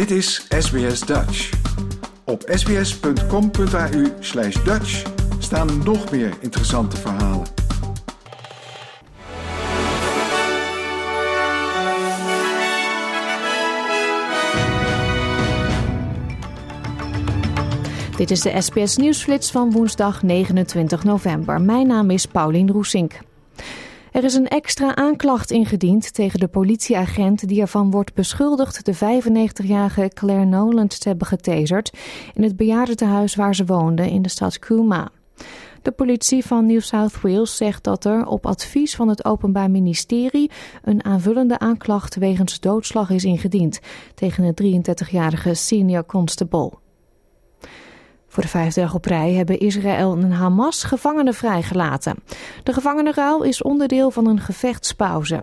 Dit 0.00 0.10
is 0.10 0.46
SBS 0.58 1.00
Dutch. 1.00 1.50
Op 2.24 2.42
sbs.com.au 2.46 4.04
slash 4.20 4.62
Dutch 4.64 5.02
staan 5.38 5.82
nog 5.84 6.10
meer 6.10 6.36
interessante 6.40 6.96
verhalen. 6.96 7.46
Dit 18.16 18.30
is 18.30 18.40
de 18.40 18.60
SBS 18.60 18.96
Nieuwsflits 18.96 19.50
van 19.50 19.70
woensdag 19.70 20.22
29 20.22 21.04
november. 21.04 21.60
Mijn 21.60 21.86
naam 21.86 22.10
is 22.10 22.26
Paulien 22.26 22.70
Roesink. 22.70 23.18
Er 24.10 24.24
is 24.24 24.34
een 24.34 24.48
extra 24.48 24.96
aanklacht 24.96 25.50
ingediend 25.50 26.14
tegen 26.14 26.40
de 26.40 26.48
politieagent 26.48 27.48
die 27.48 27.60
ervan 27.60 27.90
wordt 27.90 28.14
beschuldigd 28.14 28.84
de 28.84 28.94
95-jarige 28.94 30.10
Claire 30.14 30.44
Noland 30.44 31.00
te 31.00 31.08
hebben 31.08 31.26
getaserd 31.26 31.90
in 32.34 32.42
het 32.42 32.56
bejaardentehuis 32.56 33.34
waar 33.34 33.54
ze 33.54 33.64
woonde 33.64 34.10
in 34.10 34.22
de 34.22 34.28
stad 34.28 34.58
Cooma. 34.58 35.10
De 35.82 35.90
politie 35.90 36.44
van 36.44 36.66
New 36.66 36.80
South 36.80 37.20
Wales 37.20 37.56
zegt 37.56 37.84
dat 37.84 38.04
er 38.04 38.26
op 38.26 38.46
advies 38.46 38.96
van 38.96 39.08
het 39.08 39.24
Openbaar 39.24 39.70
Ministerie 39.70 40.50
een 40.84 41.04
aanvullende 41.04 41.58
aanklacht 41.58 42.16
wegens 42.16 42.60
doodslag 42.60 43.10
is 43.10 43.24
ingediend 43.24 43.80
tegen 44.14 44.54
de 44.54 44.80
33-jarige 44.80 45.54
senior 45.54 46.06
constable. 46.06 46.72
Voor 48.30 48.42
de 48.42 48.48
vijfde 48.48 48.80
dag 48.80 48.94
op 48.94 49.04
rij 49.04 49.32
hebben 49.32 49.58
Israël 49.58 50.16
en 50.16 50.30
Hamas 50.30 50.82
gevangenen 50.82 51.34
vrijgelaten. 51.34 52.16
De 52.62 52.72
gevangenenruil 52.72 53.42
is 53.42 53.62
onderdeel 53.62 54.10
van 54.10 54.26
een 54.26 54.40
gevechtspauze. 54.40 55.42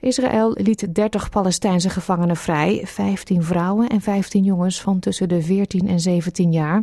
Israël 0.00 0.50
liet 0.54 0.94
30 0.94 1.30
Palestijnse 1.30 1.90
gevangenen 1.90 2.36
vrij, 2.36 2.82
15 2.84 3.42
vrouwen 3.42 3.88
en 3.88 4.00
15 4.00 4.44
jongens 4.44 4.80
van 4.80 4.98
tussen 4.98 5.28
de 5.28 5.42
14 5.42 5.88
en 5.88 6.00
17 6.00 6.52
jaar. 6.52 6.82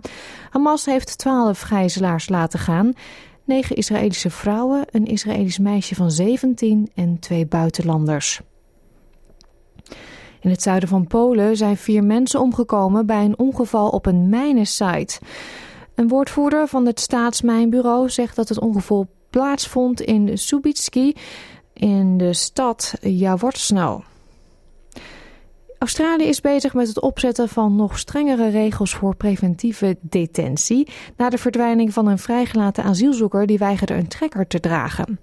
Hamas 0.49 0.85
heeft 0.85 1.17
12 1.17 1.61
gijzelaars 1.61 2.29
laten 2.29 2.59
gaan, 2.59 2.93
9 3.43 3.75
Israëlische 3.75 4.29
vrouwen, 4.29 4.85
een 4.91 5.05
Israëlisch 5.05 5.59
meisje 5.59 5.95
van 5.95 6.11
17 6.11 6.91
en 6.95 7.19
twee 7.19 7.45
buitenlanders. 7.45 8.41
In 10.43 10.49
het 10.49 10.61
zuiden 10.61 10.89
van 10.89 11.07
Polen 11.07 11.57
zijn 11.57 11.77
vier 11.77 12.03
mensen 12.03 12.39
omgekomen 12.39 13.05
bij 13.05 13.25
een 13.25 13.37
ongeval 13.39 13.89
op 13.89 14.05
een 14.05 14.29
mijnensite. 14.29 15.19
Een 15.95 16.07
woordvoerder 16.07 16.67
van 16.67 16.85
het 16.85 16.99
staatsmijnbureau 16.99 18.09
zegt 18.09 18.35
dat 18.35 18.49
het 18.49 18.59
ongeval 18.59 19.07
plaatsvond 19.29 20.01
in 20.01 20.37
Subitski 20.37 21.13
in 21.73 22.17
de 22.17 22.33
stad 22.33 22.93
Jaworzno. 23.01 24.03
Australië 25.83 26.23
is 26.23 26.41
bezig 26.41 26.73
met 26.73 26.87
het 26.87 26.99
opzetten 26.99 27.49
van 27.49 27.75
nog 27.75 27.99
strengere 27.99 28.49
regels 28.49 28.93
voor 28.93 29.15
preventieve 29.15 29.97
detentie 30.01 30.87
na 31.17 31.29
de 31.29 31.37
verdwijning 31.37 31.93
van 31.93 32.07
een 32.07 32.17
vrijgelaten 32.17 32.83
asielzoeker 32.83 33.45
die 33.45 33.57
weigerde 33.57 33.93
een 33.93 34.07
trekker 34.07 34.47
te 34.47 34.59
dragen. 34.59 35.19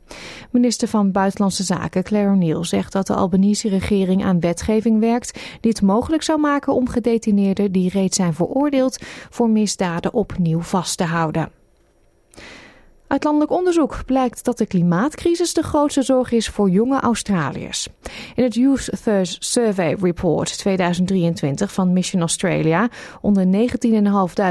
Minister 0.50 0.88
van 0.88 1.12
Buitenlandse 1.12 1.62
Zaken 1.62 2.02
Claire 2.02 2.30
O'Neill 2.30 2.64
zegt 2.64 2.92
dat 2.92 3.06
de 3.06 3.14
Albanese-regering 3.14 4.24
aan 4.24 4.40
wetgeving 4.40 5.00
werkt 5.00 5.40
die 5.60 5.70
het 5.70 5.82
mogelijk 5.82 6.22
zou 6.22 6.40
maken 6.40 6.74
om 6.74 6.88
gedetineerden 6.88 7.72
die 7.72 7.90
reeds 7.90 8.16
zijn 8.16 8.34
veroordeeld 8.34 8.98
voor 9.30 9.50
misdaden 9.50 10.12
opnieuw 10.12 10.60
vast 10.60 10.96
te 10.96 11.04
houden. 11.04 11.50
Uit 13.10 13.24
landelijk 13.24 13.50
onderzoek 13.50 14.02
blijkt 14.06 14.44
dat 14.44 14.58
de 14.58 14.66
klimaatcrisis 14.66 15.54
de 15.54 15.62
grootste 15.62 16.02
zorg 16.02 16.32
is 16.32 16.48
voor 16.48 16.70
jonge 16.70 17.00
Australiërs. 17.00 17.88
In 18.34 18.44
het 18.44 18.54
Youth 18.54 18.90
Thirst 19.02 19.44
Survey 19.44 19.96
Report 20.00 20.58
2023 20.58 21.72
van 21.72 21.92
Mission 21.92 22.20
Australia 22.20 22.88
onder 23.20 23.68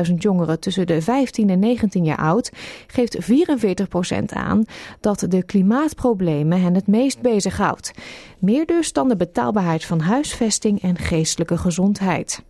19.500 0.09 0.13
jongeren 0.15 0.59
tussen 0.59 0.87
de 0.87 1.01
15 1.01 1.49
en 1.49 1.59
19 1.59 2.03
jaar 2.03 2.17
oud 2.17 2.51
geeft 2.87 3.31
44% 3.31 4.23
aan 4.27 4.63
dat 4.99 5.25
de 5.27 5.43
klimaatproblemen 5.43 6.61
hen 6.61 6.75
het 6.75 6.87
meest 6.87 7.21
bezighoudt. 7.21 7.91
Meer 8.39 8.65
dus 8.65 8.93
dan 8.93 9.07
de 9.07 9.15
betaalbaarheid 9.15 9.85
van 9.85 9.99
huisvesting 9.99 10.81
en 10.81 10.97
geestelijke 10.97 11.57
gezondheid. 11.57 12.43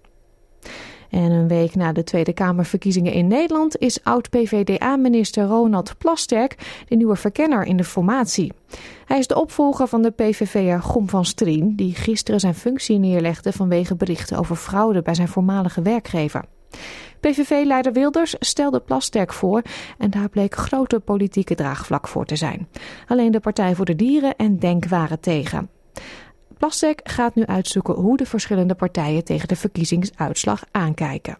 En 1.09 1.31
een 1.31 1.47
week 1.47 1.75
na 1.75 1.92
de 1.92 2.03
Tweede 2.03 2.34
Kamerverkiezingen 2.34 3.14
in 3.14 3.28
Nederland 3.28 3.78
is 3.78 4.03
oud-PVDA-minister 4.03 5.44
Ronald 5.44 5.97
Plasterk 5.97 6.84
de 6.88 6.96
nieuwe 6.96 7.16
verkenner 7.16 7.64
in 7.64 7.78
de 7.78 7.84
formatie. 7.84 8.53
Hij 9.06 9.18
is 9.18 9.28
de 9.28 9.42
opvolger 9.42 9.88
van 9.88 10.02
de 10.02 10.12
PVV'er 10.12 10.81
Gom 10.81 11.09
van 11.09 11.25
Strien, 11.25 11.75
die 11.75 11.96
gisteren 11.96 12.40
zijn 12.40 12.56
functie 12.56 12.97
neerlegde 12.97 13.52
vanwege 13.52 13.96
berichten 13.96 14.38
over 14.38 14.56
fraude 14.56 15.02
bij 15.02 15.16
zijn 15.16 15.28
voormalige 15.28 15.81
werkgever. 15.81 16.46
PVV-leider 17.20 17.94
Wilders 17.94 18.36
stelde 18.40 18.80
Plasterk 18.80 19.34
voor 19.34 19.62
en 19.97 20.09
daar 20.09 20.30
bleek 20.30 20.56
grote 20.56 21.00
politieke 21.00 21.56
draagvlak 21.56 22.08
voor 22.08 22.26
te 22.26 22.36
zijn. 22.36 22.68
Alleen 23.08 23.31
de 23.31 23.40
Partij 23.40 23.76
voor 23.76 23.86
de 23.86 23.96
Dieren 23.96 24.36
en 24.36 24.59
Denk 24.59 24.86
waren 24.86 25.20
tegen. 25.20 25.70
Plastek 26.59 27.00
gaat 27.03 27.36
nu 27.36 27.46
uitzoeken 27.46 27.94
hoe 27.94 28.18
de 28.18 28.25
verschillende 28.25 28.75
partijen 28.75 29.24
tegen 29.24 29.47
de 29.47 29.56
verkiezingsuitslag 29.56 30.64
aankijken. 30.72 31.38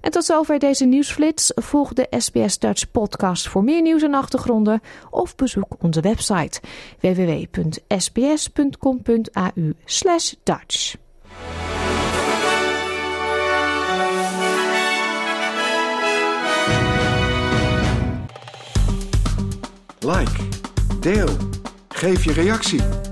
En 0.00 0.10
tot 0.10 0.24
zover 0.24 0.58
deze 0.58 0.84
nieuwsflits. 0.84 1.52
Volg 1.54 1.92
de 1.92 2.06
SBS 2.18 2.58
Dutch 2.58 2.90
podcast 2.90 3.48
voor 3.48 3.64
meer 3.64 3.82
nieuws 3.82 4.02
en 4.02 4.14
achtergronden 4.14 4.80
of 5.10 5.34
bezoek 5.34 5.76
onze 5.78 6.00
website 6.00 6.60
www.sbs.com.au 7.00 7.72
Dutch. 10.42 10.94
Like, 19.98 20.48
deel, 21.00 21.28
geef 21.88 22.24
je 22.24 22.32
reactie. 22.32 23.11